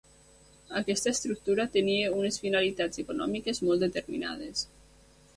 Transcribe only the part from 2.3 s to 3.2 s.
finalitats